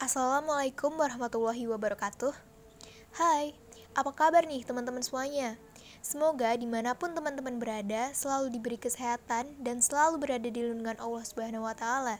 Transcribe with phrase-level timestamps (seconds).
[0.00, 2.32] Assalamualaikum warahmatullahi wabarakatuh
[3.20, 3.52] Hai,
[3.92, 5.60] apa kabar nih teman-teman semuanya?
[6.00, 11.20] Semoga di mana pun teman-teman berada selalu diberi kesehatan dan selalu berada di lindungan Allah
[11.20, 12.16] Subhanahu wa Ta'ala.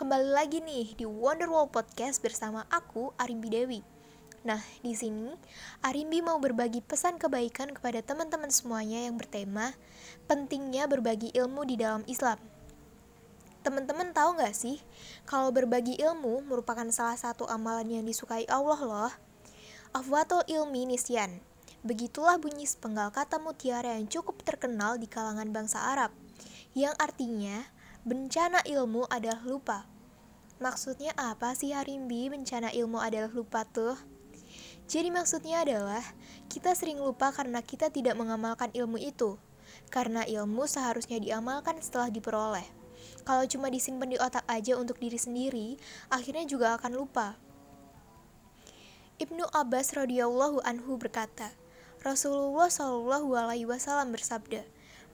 [0.00, 3.84] Kembali lagi nih di Wonderwall Podcast bersama aku, Arimbi Dewi.
[4.48, 5.36] Nah, di sini
[5.84, 9.76] Arimbi mau berbagi pesan kebaikan kepada teman-teman semuanya yang bertema
[10.24, 12.40] pentingnya berbagi ilmu di dalam Islam.
[13.66, 14.78] Teman-teman tahu nggak sih,
[15.26, 19.12] kalau berbagi ilmu merupakan salah satu amalan yang disukai Allah loh.
[19.92, 21.42] Afwatul ilmi nisyan.
[21.82, 26.10] Begitulah bunyi sepenggal kata mutiara yang cukup terkenal di kalangan bangsa Arab,
[26.74, 27.66] yang artinya
[28.02, 29.86] bencana ilmu adalah lupa.
[30.58, 33.94] Maksudnya apa sih Harimbi bencana ilmu adalah lupa tuh?
[34.88, 36.02] Jadi maksudnya adalah
[36.50, 39.38] kita sering lupa karena kita tidak mengamalkan ilmu itu.
[39.92, 42.66] Karena ilmu seharusnya diamalkan setelah diperoleh.
[43.22, 47.38] Kalau cuma disimpan di otak aja untuk diri sendiri, akhirnya juga akan lupa.
[49.18, 51.50] Ibnu Abbas radhiyallahu anhu berkata,
[52.06, 54.62] Rasulullah shallallahu alaihi wasallam bersabda,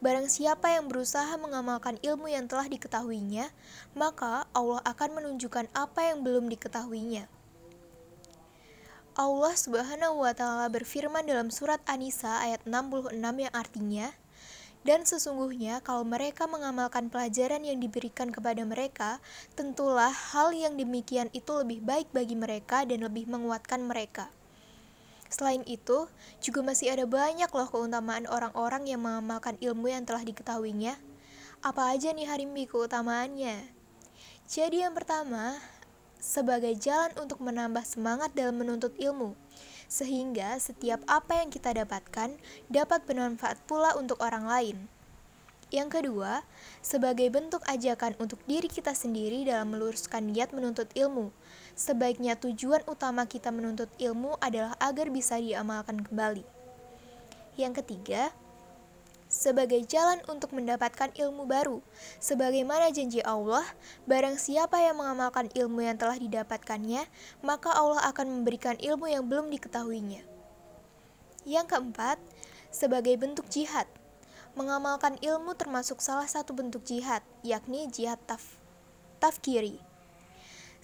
[0.04, 3.48] Barang siapa yang berusaha mengamalkan ilmu yang telah diketahuinya,
[3.96, 7.24] maka Allah akan menunjukkan apa yang belum diketahuinya.
[9.16, 14.06] Allah Subhanahu wa taala berfirman dalam surat An-Nisa ayat 66 yang artinya,
[14.84, 19.16] dan sesungguhnya kalau mereka mengamalkan pelajaran yang diberikan kepada mereka,
[19.56, 24.28] tentulah hal yang demikian itu lebih baik bagi mereka dan lebih menguatkan mereka.
[25.32, 26.04] Selain itu,
[26.44, 31.00] juga masih ada banyak loh keutamaan orang-orang yang mengamalkan ilmu yang telah diketahuinya.
[31.64, 33.64] Apa aja nih harimbi keutamaannya?
[34.44, 35.56] Jadi yang pertama,
[36.20, 39.32] sebagai jalan untuk menambah semangat dalam menuntut ilmu
[39.94, 42.34] sehingga setiap apa yang kita dapatkan
[42.66, 44.76] dapat bermanfaat pula untuk orang lain.
[45.70, 46.42] Yang kedua,
[46.82, 51.30] sebagai bentuk ajakan untuk diri kita sendiri dalam meluruskan niat menuntut ilmu,
[51.78, 56.42] sebaiknya tujuan utama kita menuntut ilmu adalah agar bisa diamalkan kembali.
[57.54, 58.34] Yang ketiga,
[59.34, 61.82] sebagai jalan untuk mendapatkan ilmu baru.
[62.22, 63.66] Sebagaimana janji Allah,
[64.06, 67.02] barang siapa yang mengamalkan ilmu yang telah didapatkannya,
[67.42, 70.22] maka Allah akan memberikan ilmu yang belum diketahuinya.
[71.42, 72.22] Yang keempat,
[72.70, 73.90] sebagai bentuk jihad.
[74.54, 78.62] Mengamalkan ilmu termasuk salah satu bentuk jihad, yakni jihad taf
[79.18, 79.93] tafkiri.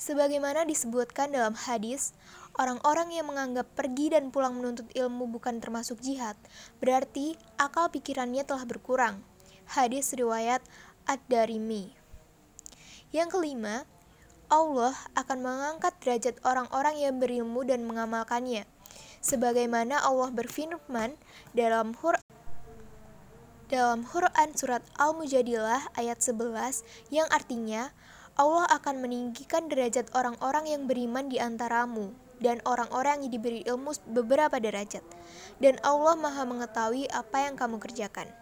[0.01, 2.17] Sebagaimana disebutkan dalam hadis,
[2.59, 6.35] Orang-orang yang menganggap pergi dan pulang menuntut ilmu bukan termasuk jihad,
[6.83, 9.23] berarti akal pikirannya telah berkurang.
[9.71, 10.59] Hadis riwayat
[11.07, 11.95] Ad-Darimi.
[13.15, 13.87] Yang kelima,
[14.51, 18.67] Allah akan mengangkat derajat orang-orang yang berilmu dan mengamalkannya.
[19.23, 21.15] Sebagaimana Allah berfirman
[21.55, 22.19] dalam Hur
[23.71, 26.83] dalam Quran surat Al-Mujadilah ayat 11
[27.15, 27.95] yang artinya
[28.41, 34.57] Allah akan meninggikan derajat orang-orang yang beriman di antaramu dan orang-orang yang diberi ilmu beberapa
[34.57, 35.05] derajat.
[35.61, 38.33] Dan Allah Maha mengetahui apa yang kamu kerjakan.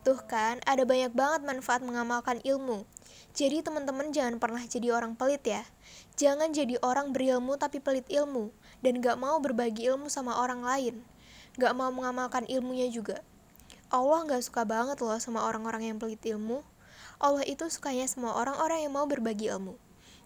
[0.00, 2.88] Tuh kan, ada banyak banget manfaat mengamalkan ilmu.
[3.36, 5.60] Jadi teman-teman jangan pernah jadi orang pelit ya.
[6.16, 8.48] Jangan jadi orang berilmu tapi pelit ilmu.
[8.80, 11.04] Dan gak mau berbagi ilmu sama orang lain.
[11.60, 13.20] Gak mau mengamalkan ilmunya juga.
[13.92, 16.64] Allah gak suka banget loh sama orang-orang yang pelit ilmu.
[17.20, 19.76] Allah itu sukanya sama orang-orang yang mau berbagi ilmu.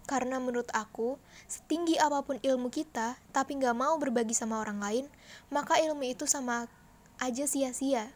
[0.07, 1.19] Karena menurut aku,
[1.49, 5.05] setinggi apa pun ilmu kita, tapi nggak mau berbagi sama orang lain,
[5.51, 6.71] maka ilmu itu sama
[7.19, 8.13] aja sia-sia.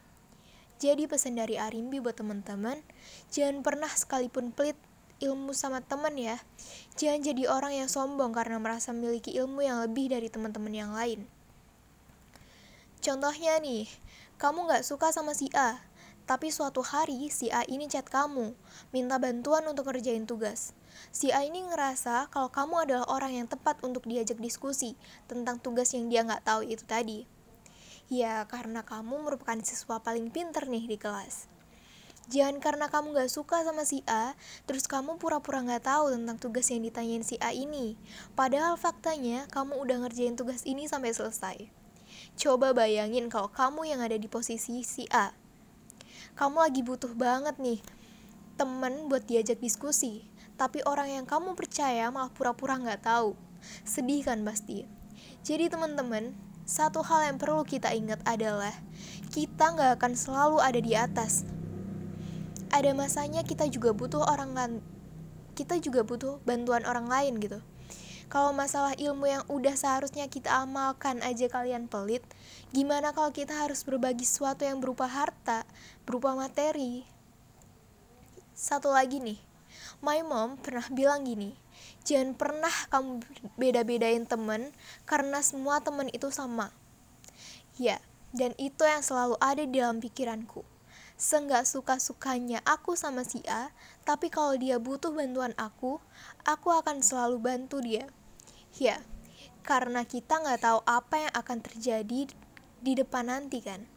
[0.79, 2.79] Jadi pesan dari Arimbi buat teman-teman,
[3.35, 4.79] jangan pernah sekalipun pelit
[5.19, 6.39] ilmu sama teman ya.
[6.95, 11.27] Jangan jadi orang yang sombong karena merasa memiliki ilmu yang lebih dari teman-teman yang lain.
[13.03, 13.91] Contohnya nih,
[14.39, 15.83] kamu nggak suka sama si A,
[16.29, 18.53] tapi suatu hari si A ini chat kamu,
[18.93, 20.77] minta bantuan untuk ngerjain tugas.
[21.09, 24.93] Si A ini ngerasa kalau kamu adalah orang yang tepat untuk diajak diskusi
[25.25, 27.25] tentang tugas yang dia nggak tahu itu tadi.
[28.13, 31.49] Ya, karena kamu merupakan siswa paling pinter nih di kelas.
[32.29, 34.37] Jangan karena kamu gak suka sama si A,
[34.69, 37.97] terus kamu pura-pura gak tahu tentang tugas yang ditanyain si A ini.
[38.37, 41.57] Padahal faktanya, kamu udah ngerjain tugas ini sampai selesai.
[42.37, 45.48] Coba bayangin kalau kamu yang ada di posisi si A
[46.35, 47.79] kamu lagi butuh banget nih
[48.59, 50.27] temen buat diajak diskusi,
[50.59, 53.31] tapi orang yang kamu percaya malah pura-pura nggak tahu.
[53.87, 54.83] Sedih kan pasti.
[55.47, 56.35] Jadi teman-teman,
[56.67, 58.75] satu hal yang perlu kita ingat adalah
[59.31, 61.47] kita nggak akan selalu ada di atas.
[62.69, 64.73] Ada masanya kita juga butuh orang lain,
[65.55, 67.63] kita juga butuh bantuan orang lain gitu.
[68.29, 72.21] Kalau masalah ilmu yang udah seharusnya kita amalkan aja kalian pelit,
[72.69, 75.65] gimana kalau kita harus berbagi sesuatu yang berupa harta,
[76.05, 77.09] berupa materi?
[78.53, 79.41] Satu lagi nih,
[79.99, 81.57] My mom pernah bilang gini,
[82.05, 83.19] jangan pernah kamu
[83.57, 84.71] beda-bedain temen
[85.09, 86.69] karena semua temen itu sama.
[87.81, 87.97] Ya,
[88.29, 90.61] dan itu yang selalu ada di dalam pikiranku.
[91.19, 93.75] Seenggak suka-sukanya aku sama si A,
[94.07, 95.99] tapi kalau dia butuh bantuan aku,
[96.47, 98.07] aku akan selalu bantu dia.
[98.77, 99.01] Ya,
[99.65, 102.29] karena kita nggak tahu apa yang akan terjadi
[102.79, 103.87] di depan nanti kan.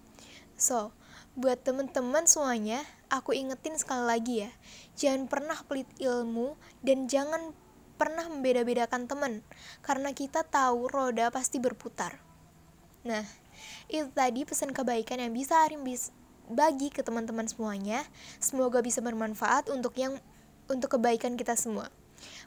[0.57, 0.95] So,
[1.33, 4.51] buat temen-temen semuanya, aku ingetin sekali lagi ya,
[4.97, 7.57] jangan pernah pelit ilmu dan jangan
[7.97, 9.47] pernah membeda-bedakan temen,
[9.81, 12.19] karena kita tahu roda pasti berputar.
[13.07, 13.23] Nah,
[13.87, 16.11] itu tadi pesan kebaikan yang bisa Arim bis
[16.51, 18.03] bagi ke teman-teman semuanya.
[18.43, 20.19] Semoga bisa bermanfaat untuk yang
[20.67, 21.89] untuk kebaikan kita semua.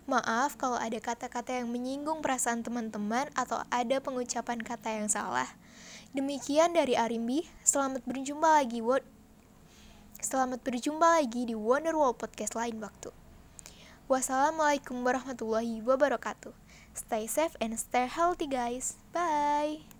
[0.05, 5.47] Maaf kalau ada kata-kata yang menyinggung perasaan teman-teman atau ada pengucapan kata yang salah.
[6.15, 9.03] Demikian dari Arimbi, selamat berjumpa lagi Word.
[10.19, 13.11] Selamat berjumpa lagi di Wonderwall Podcast lain waktu.
[14.05, 16.53] Wassalamualaikum warahmatullahi wabarakatuh.
[16.95, 18.95] Stay safe and stay healthy guys.
[19.11, 19.94] Bye.